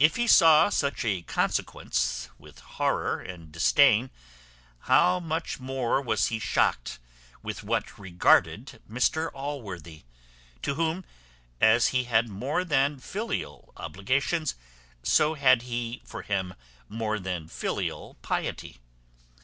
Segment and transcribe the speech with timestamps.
[0.00, 4.10] If he saw such a consequence with horror and disdain,
[4.90, 6.98] how much more was he shocked
[7.44, 10.02] with what regarded Mr Allworthy;
[10.62, 11.04] to whom,
[11.60, 14.56] as he had more than filial obligations,
[15.04, 16.54] so had he for him
[16.88, 18.78] more than filial piety!